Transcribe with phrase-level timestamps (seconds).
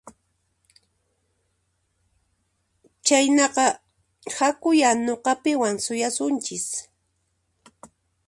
[3.05, 3.65] Chaynaqa
[4.37, 6.67] hakuyá nuqapiwan suyasunchis